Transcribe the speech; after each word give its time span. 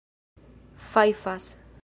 fajfas 0.93 1.61